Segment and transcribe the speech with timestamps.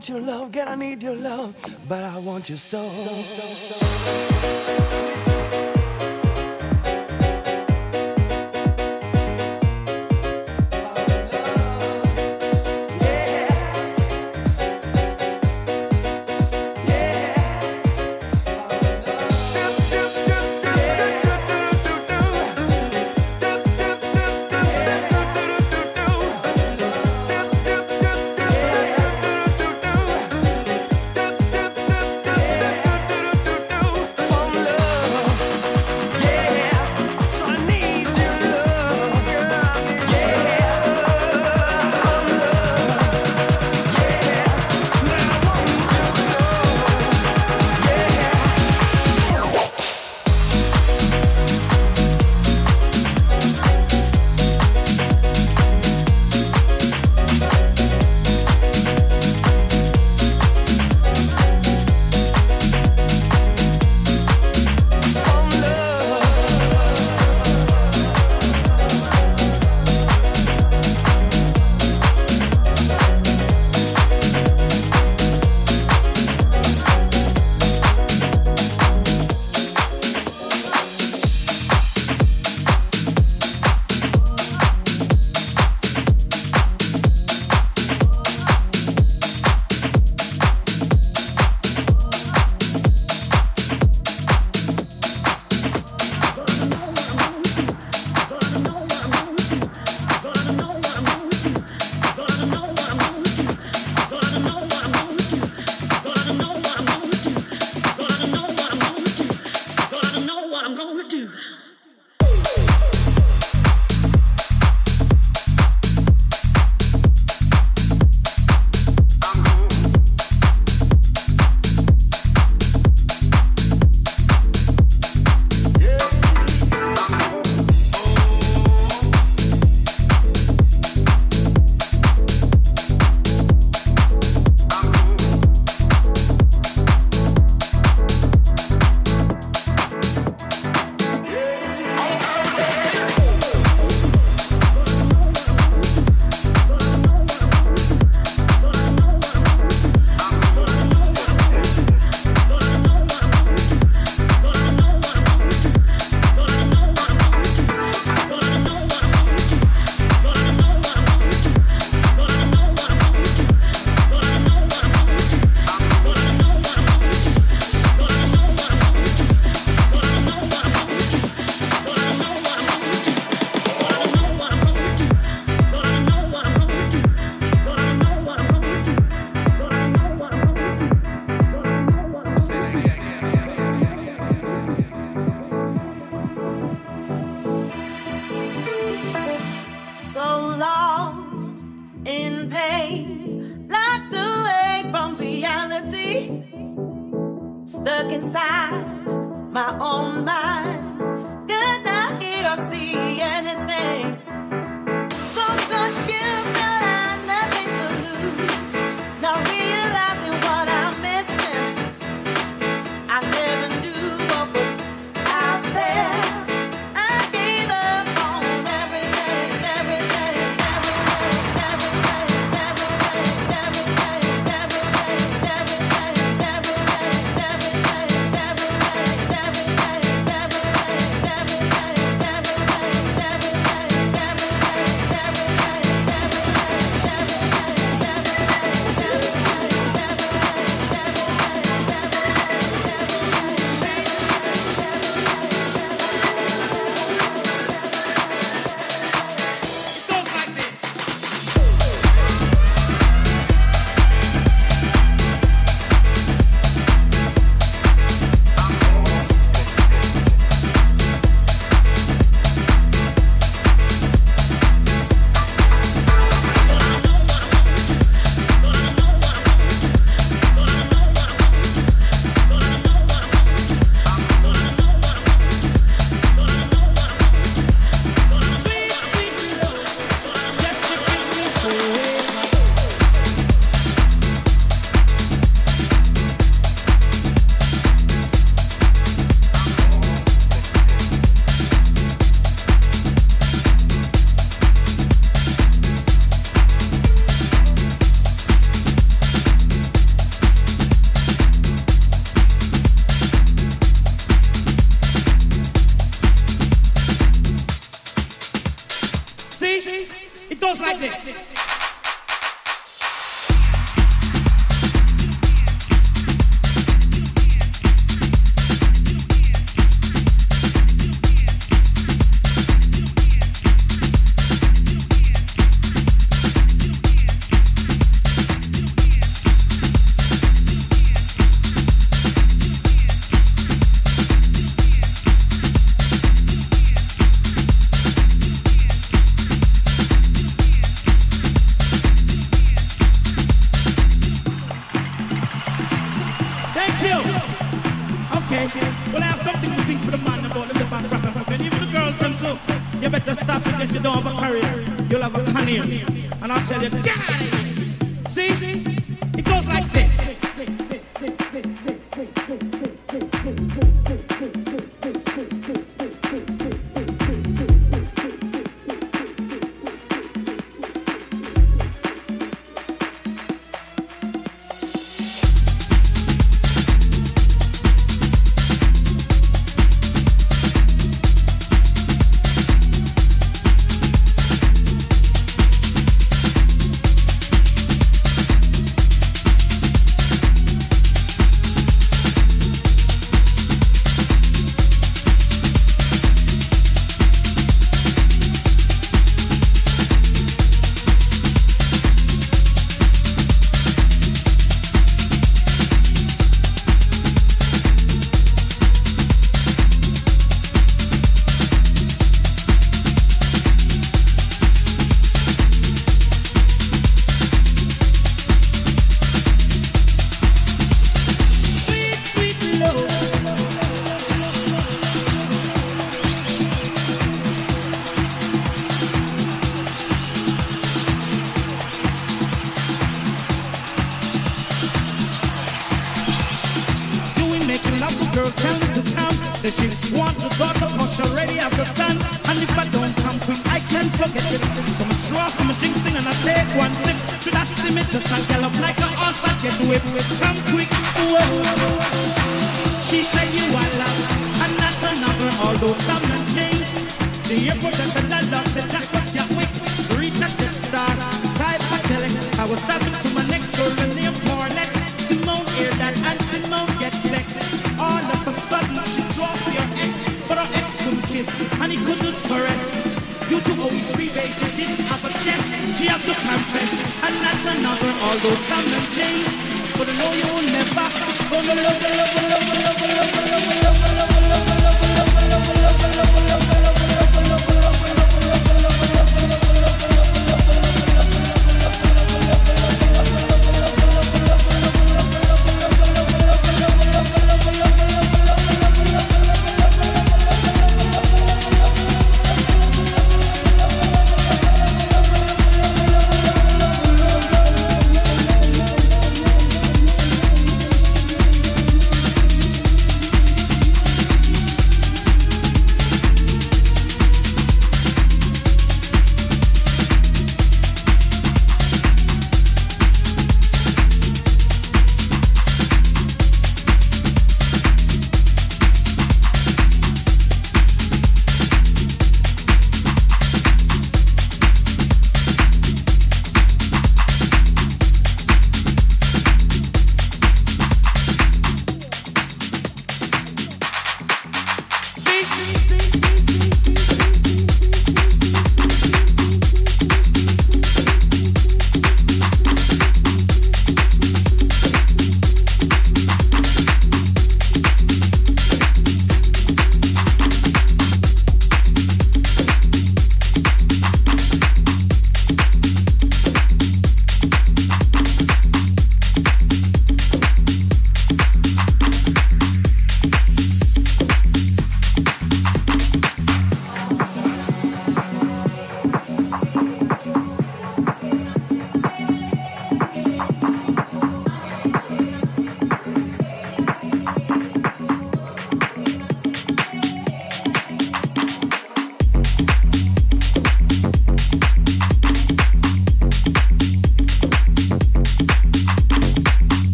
[0.00, 1.54] want your love, girl, I need your love,
[1.86, 2.88] but I want your soul.
[2.88, 5.29] so, so, so.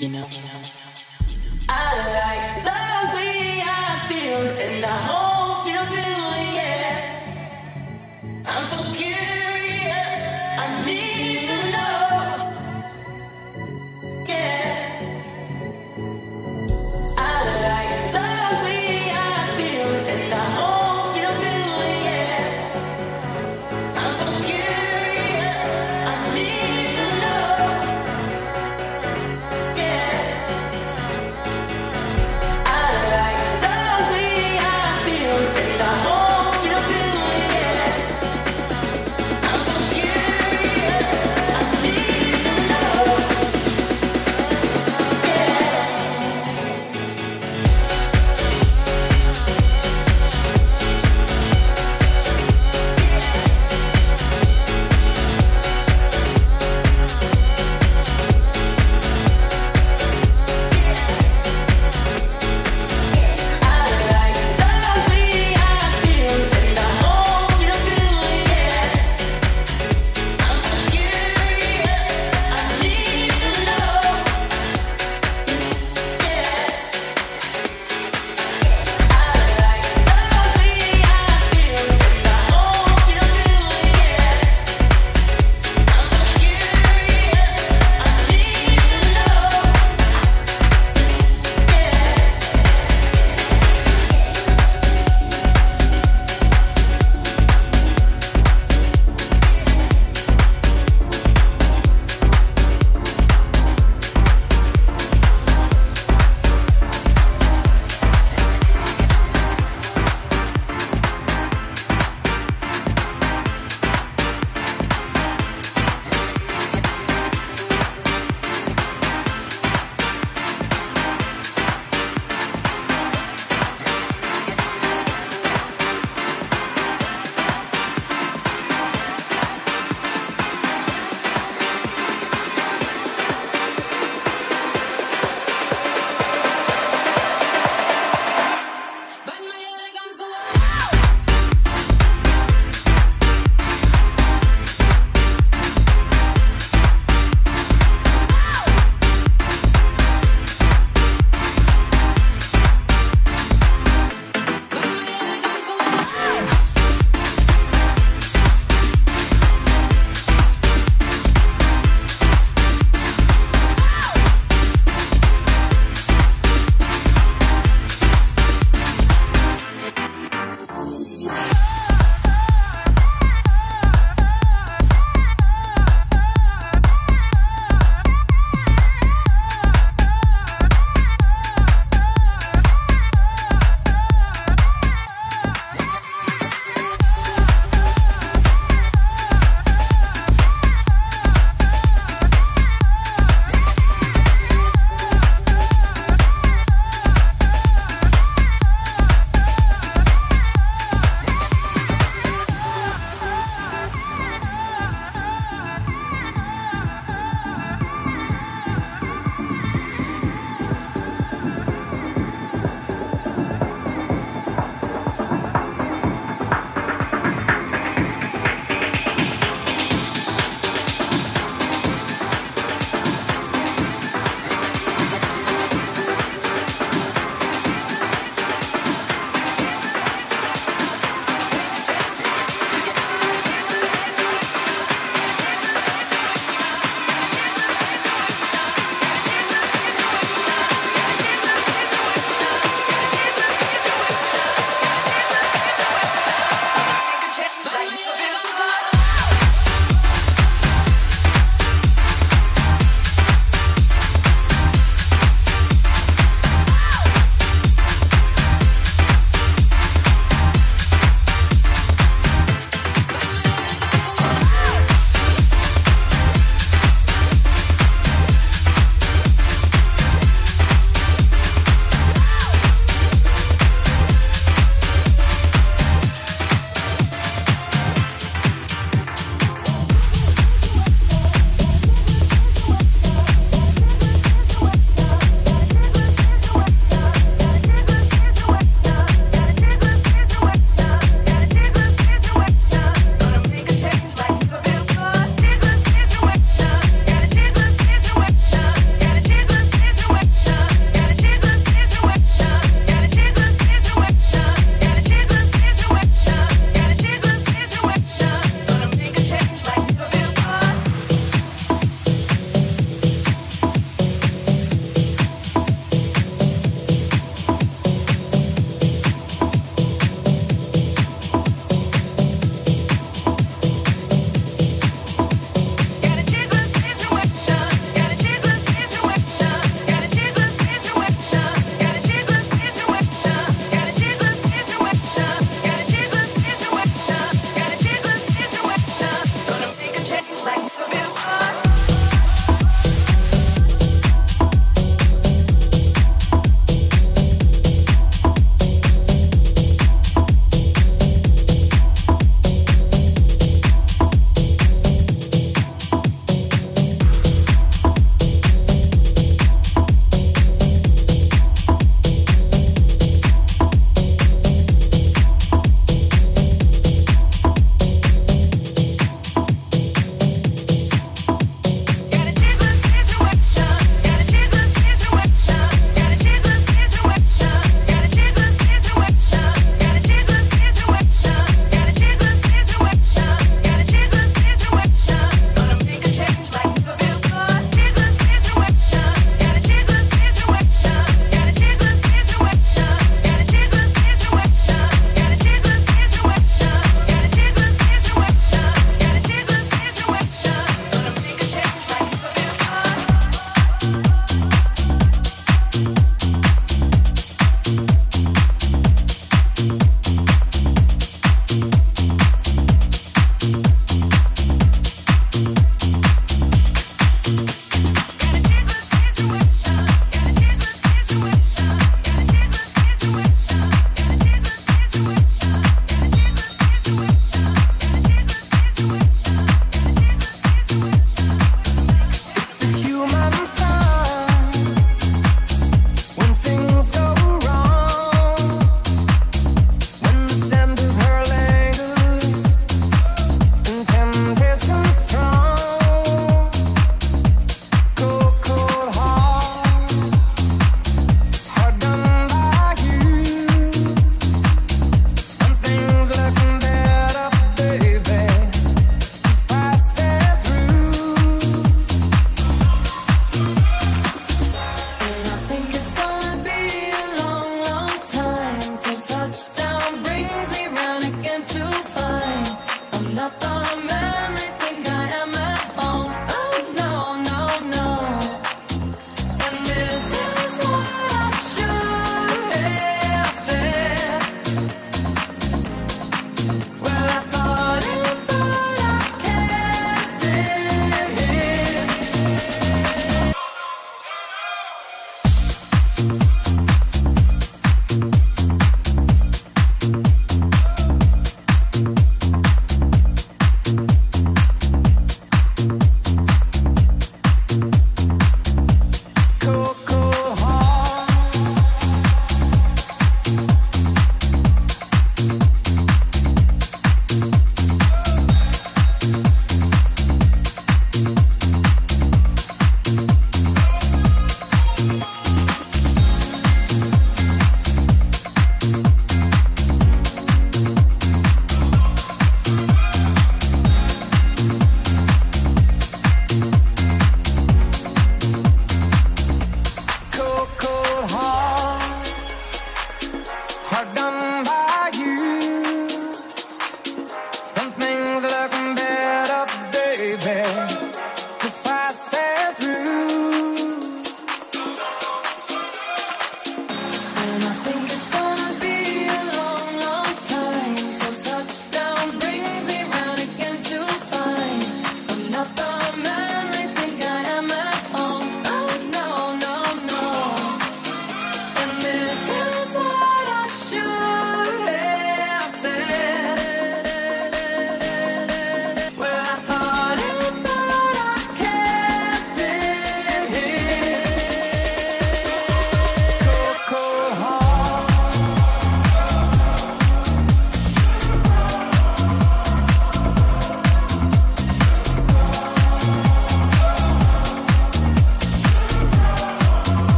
[0.00, 0.26] you know.
[1.68, 5.29] I like the way I feel in the home.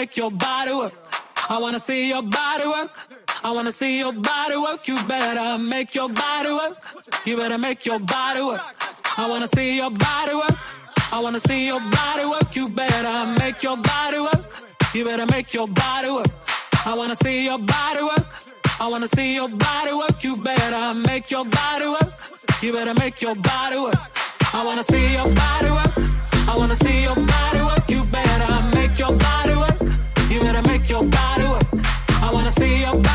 [0.00, 0.94] make your body work.
[1.54, 2.92] I wanna see your body work.
[3.44, 4.80] I wanna see your body work.
[4.88, 6.76] You better make your body work.
[7.26, 8.62] You better make your body work.
[9.22, 10.56] I wanna see your body work.
[11.16, 12.48] I wanna see your body work.
[12.56, 14.44] You better make your body work.
[14.94, 16.32] You better make your body work.
[16.90, 18.26] I wanna see your body work.
[18.82, 20.24] I wanna see your body work.
[20.24, 22.12] You better make your body work.
[22.62, 24.00] You better make your body work.
[24.58, 25.94] I wanna see your body work.
[26.52, 27.84] I wanna see your body work.
[27.94, 29.69] You better make your body work.
[30.30, 31.64] You better make your body work.
[32.22, 33.09] I wanna see your body.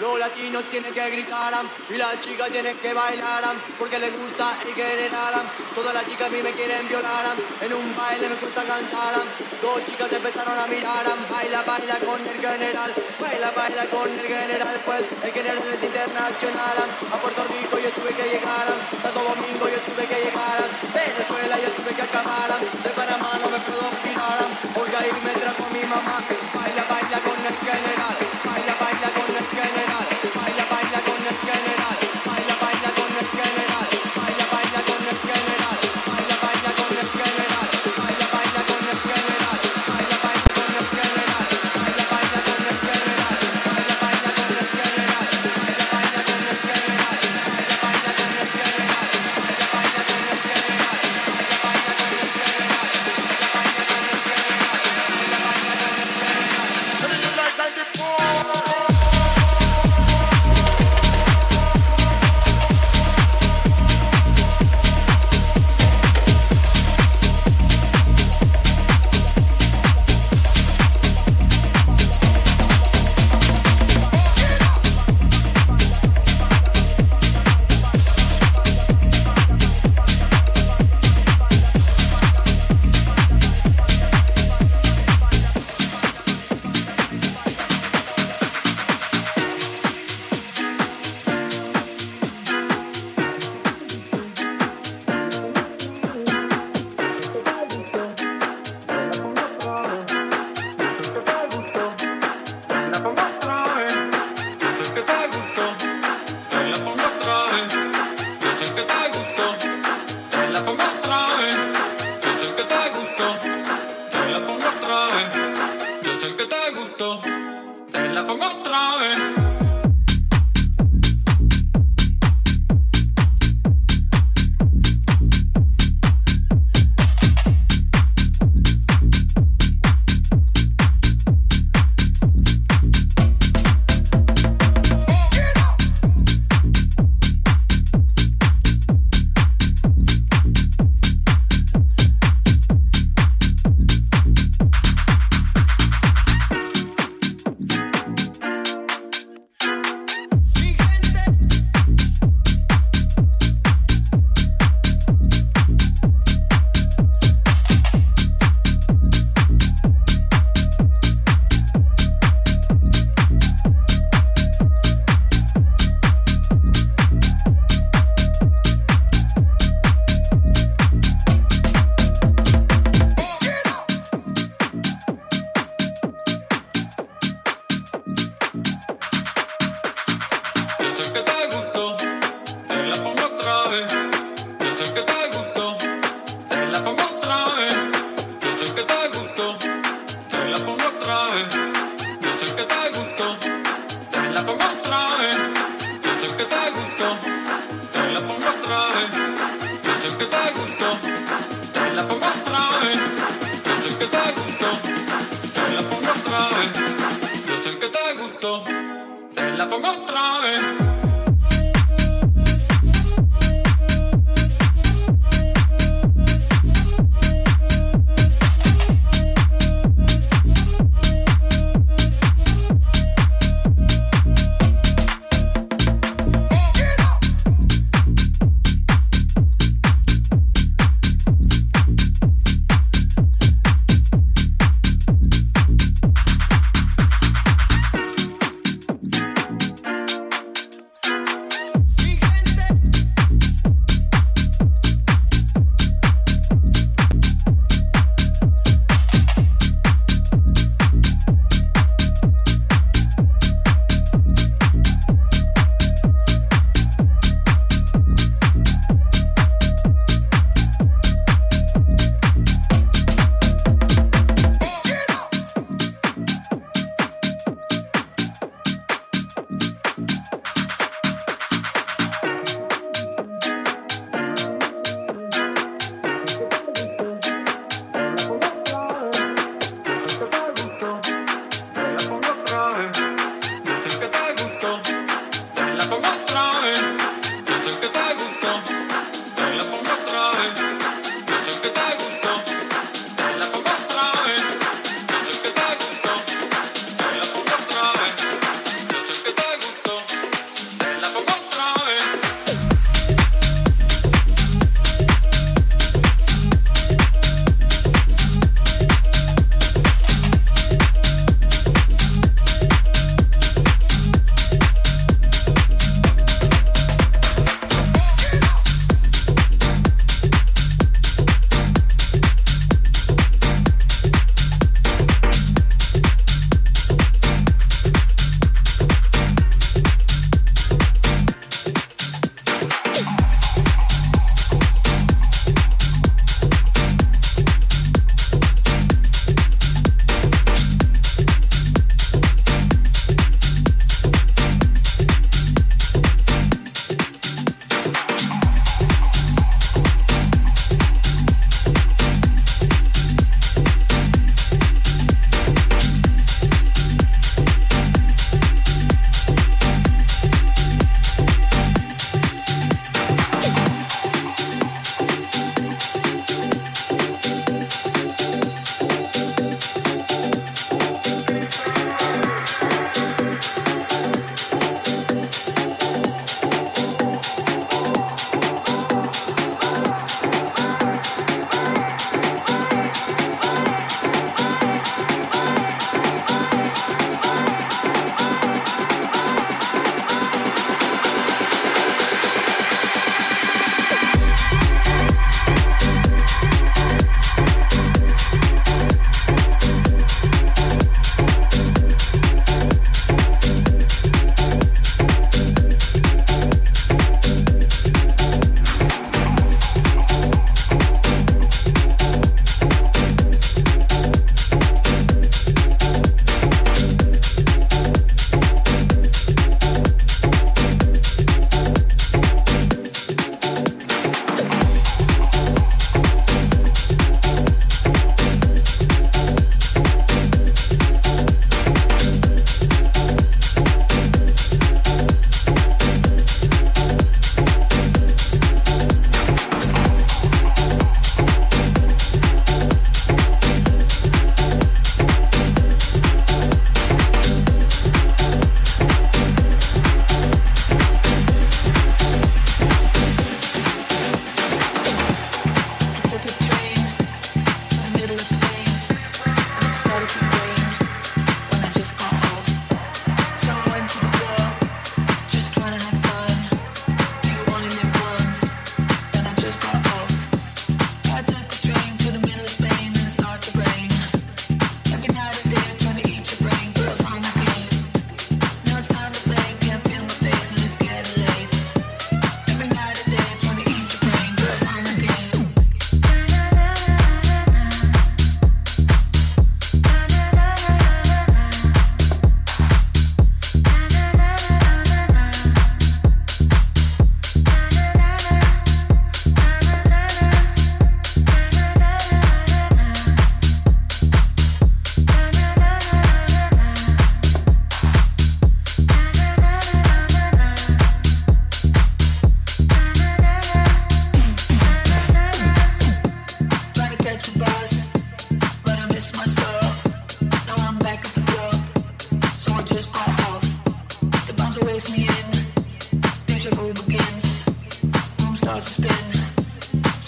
[0.00, 1.54] Los latinos tienen que gritar
[1.88, 3.44] y las chicas tienen que bailar
[3.78, 5.46] porque les gusta y generaran.
[5.72, 7.30] Todas las chicas a mí me quieren violar
[7.62, 9.14] en un baile me gusta cantar.
[9.62, 12.90] Dos chicas empezaron a mirar, baila, baila con el general,
[13.20, 16.76] baila, baila con el general, pues el general es internacional.
[17.14, 18.66] A Puerto Rico yo tuve que llegar,
[18.98, 20.58] Santo Domingo yo tuve que llegar,
[20.90, 24.42] Venezuela yo tuve que acabar, de Panamá no me puedo olvidar.
[24.74, 26.18] Olga y me trajo mi mamá,
[26.50, 28.23] baila, baila con el general.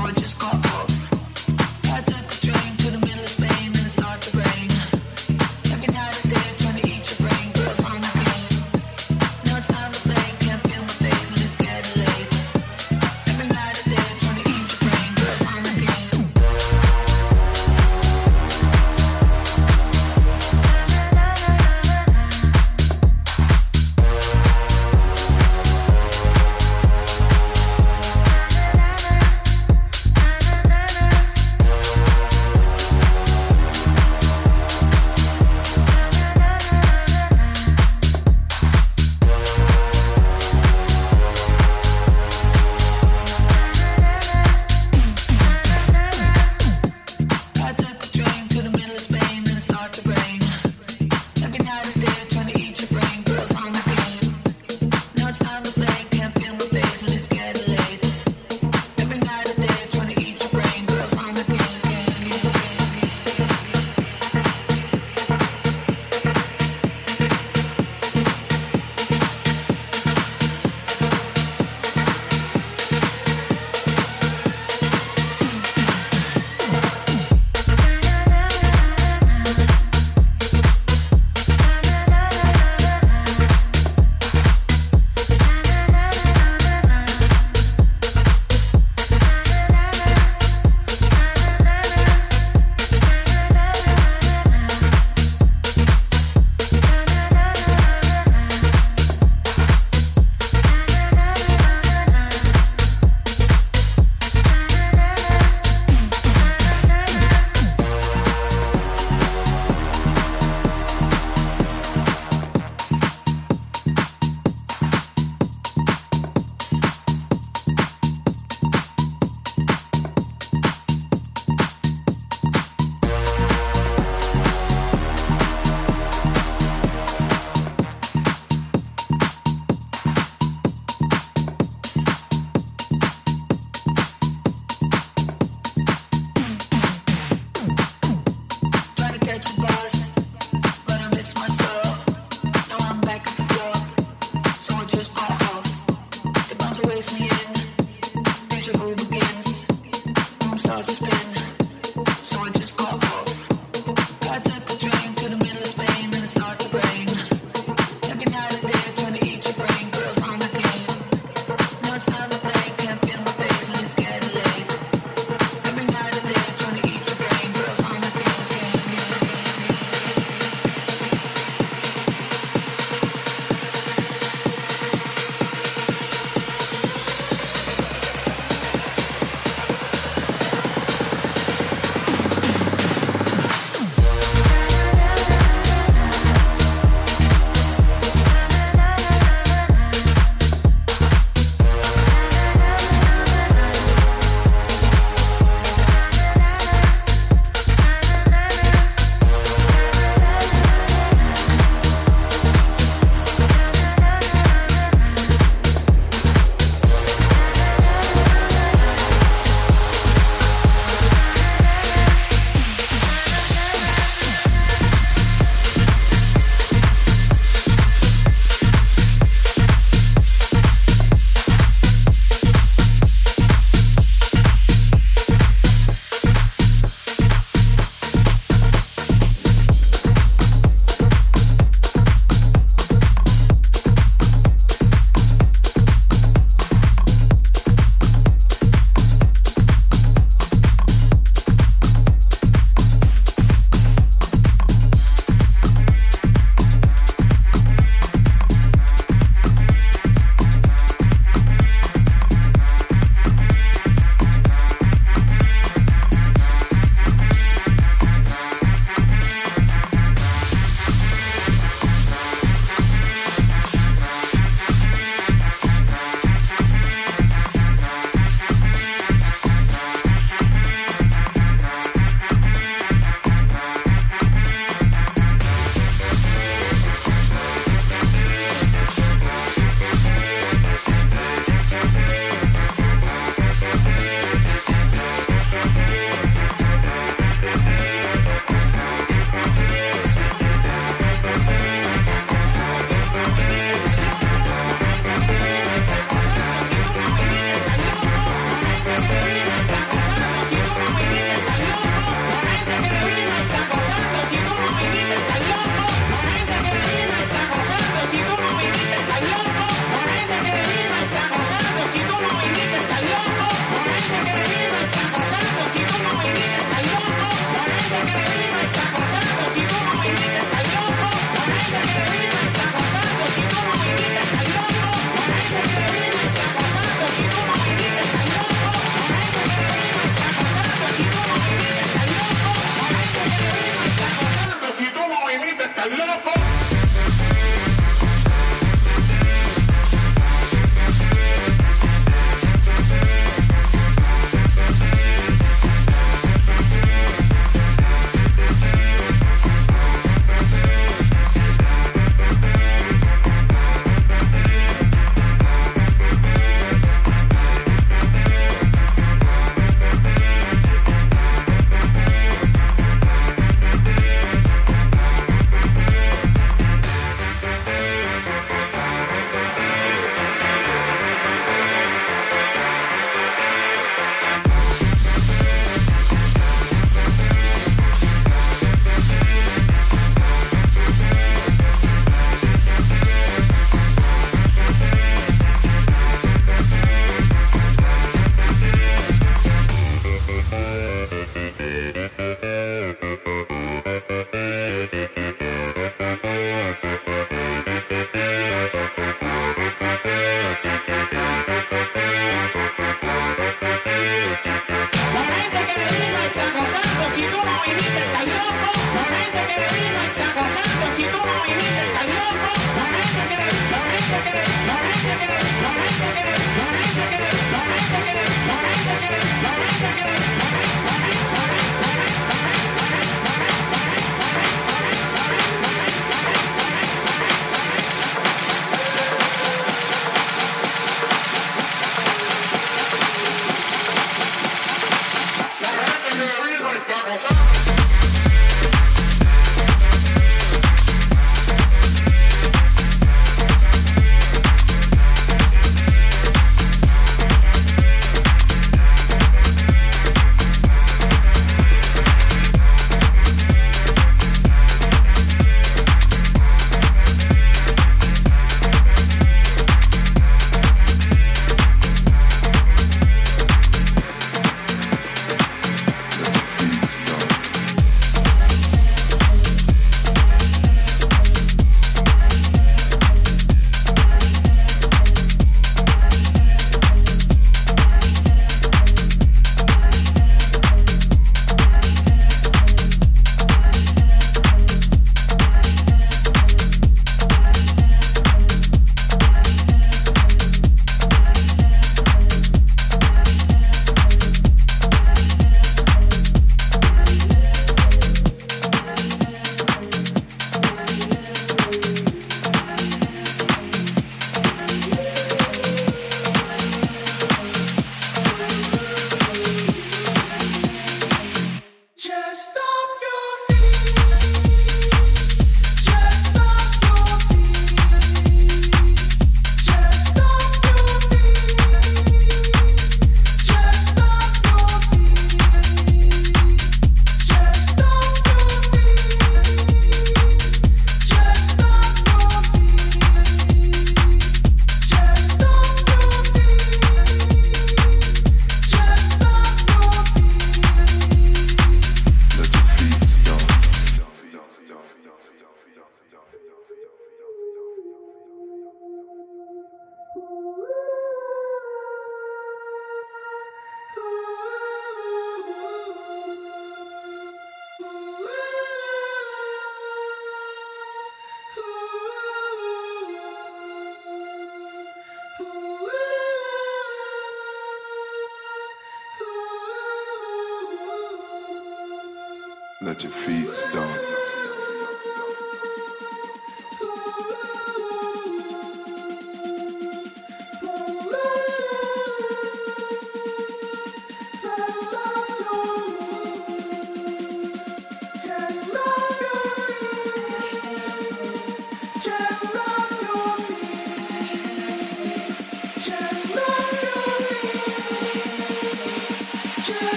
[0.00, 0.67] Thank